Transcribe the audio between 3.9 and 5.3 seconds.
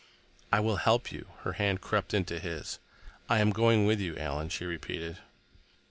you, Alan," she repeated.